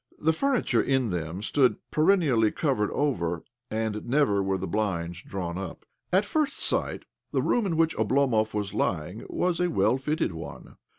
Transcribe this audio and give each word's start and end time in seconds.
The 0.17 0.33
furniture 0.33 0.81
in 0.81 1.11
them 1.11 1.43
stood 1.43 1.75
perennially 1.91 2.51
covered 2.51 2.89
over, 2.89 3.43
arid 3.69 4.09
never 4.09 4.41
were 4.41 4.57
the 4.57 4.65
blinds 4.65 5.21
drawn 5.21 5.59
up. 5.59 5.85
At 6.11 6.25
first 6.25 6.57
sight 6.57 7.05
the 7.31 7.43
room 7.43 7.67
in 7.67 7.77
which 7.77 7.95
Oblomov 7.95 8.55
was 8.55 8.73
lying 8.73 9.23
was 9.29 9.59
a 9.59 9.69
well 9.69 9.99
fitted 9.99 10.31
one. 10.33 10.77